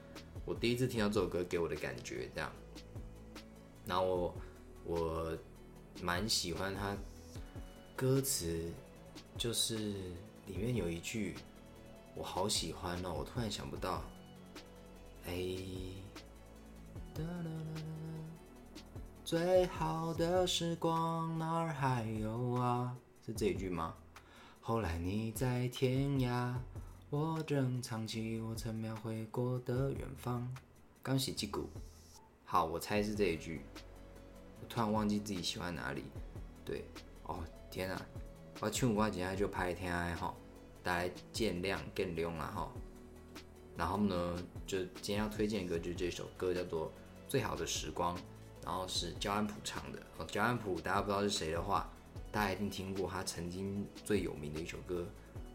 [0.45, 2.51] 我第一次听到这首歌给我的感觉这样。
[3.85, 4.35] 然后我
[4.85, 5.37] 我
[6.01, 6.95] 蛮喜欢它
[7.95, 8.71] 歌词，
[9.37, 9.77] 就是
[10.47, 11.35] 里面有一句
[12.15, 14.03] 我好喜欢哦，我突然想不到，
[15.25, 15.33] 哎。
[19.23, 22.95] 最好的时光哪儿还有啊？
[23.25, 23.95] 是这一句吗？
[24.61, 26.53] 后来你在天涯，
[27.13, 30.51] 我正藏起我曾描绘过的远方。
[31.03, 31.69] 刚洗击鼓，
[32.43, 33.61] 好，我猜是这一句。
[34.59, 36.05] 我突然忘记自己喜欢哪里。
[36.65, 36.83] 对，
[37.27, 37.37] 哦，
[37.69, 38.01] 天哪！
[38.61, 40.33] 我唱我今天就拍听的哈，
[40.81, 42.71] 大家见谅见谅了哈。
[43.77, 46.91] 然后呢，就今天要推荐歌就是这首歌，叫做。
[47.27, 48.17] 最好的时光，
[48.63, 49.99] 然后是焦安普唱的。
[50.25, 51.87] 焦安普大家不知道是谁的话，
[52.31, 55.05] 大家一定听过他曾经最有名的一首歌。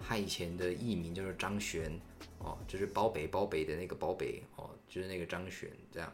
[0.00, 2.00] 他以前的艺名叫做张悬，
[2.38, 6.12] 哦，就是包北包北的那个包北，哦，就是那个张悬这样。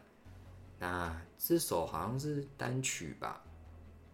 [0.79, 3.43] 那这首好像是单曲吧，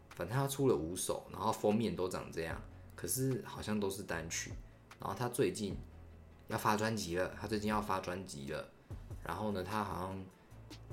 [0.10, 2.62] 反正他出了五首，然后封面都长这样，
[2.96, 4.52] 可是好像都是单曲。
[5.00, 5.76] 然后他最近
[6.48, 8.70] 要发专辑了，他最近要发专辑了。
[9.24, 10.24] 然后呢，他好像。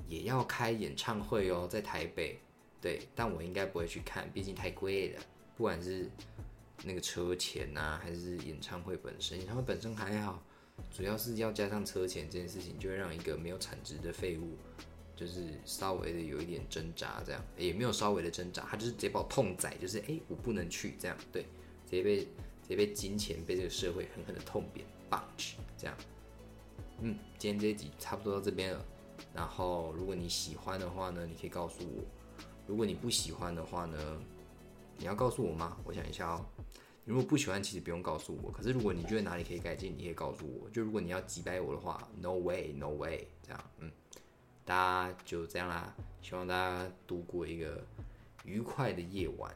[0.07, 2.39] 也要开演唱会哦，在台北，
[2.81, 5.21] 对，但我应该不会去看，毕竟太贵了。
[5.55, 6.09] 不管是
[6.83, 10.41] 那个车钱呐，还是演唱会本身，演唱会本身还好，
[10.91, 14.57] 主要是要加上车钱这件事情，就会让一个没有产值的废物，
[15.15, 21.43] 就是稍微的有一点挣扎，这样也没有稍微的挣扎，他就是直接把我痛宰，就是哎，我不能去这样，对，
[21.85, 22.27] 直接被直
[22.69, 25.97] 接被金钱、被这个社会狠狠的痛扁棒去这样。
[27.01, 28.85] 嗯，今天这一集差不多到这边了。
[29.33, 32.03] 然后，如果你喜欢的话呢，你可以告诉我；
[32.65, 34.21] 如果你不喜欢的话呢，
[34.99, 35.77] 你要告诉我吗？
[35.85, 36.45] 我想一下哦。
[37.05, 38.51] 如果不喜欢，其实不用告诉我。
[38.51, 40.69] 可是如果你觉得哪里可以改进，你可以告诉我。
[40.69, 43.91] 就如果你要击败我的话，No way，No way，这样，嗯，
[44.65, 45.95] 大家就这样啦。
[46.21, 47.81] 希望大家度过一个
[48.43, 49.51] 愉快的夜晚，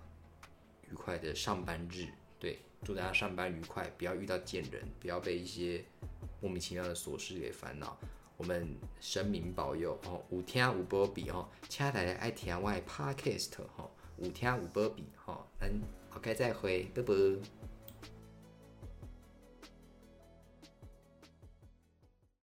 [0.90, 2.08] 愉快的上班日。
[2.40, 5.84] 对，祝大家上班愉快，不要遇到贱人，不要被一些
[6.42, 7.96] 莫名其妙的琐事给烦恼。
[8.36, 13.88] 我们神明保佑哦，有听有波比哦，请大家爱听我的 Podcast 哈，
[14.18, 15.70] 有听有波比吼，咱
[16.10, 17.14] 后开再会，拜拜。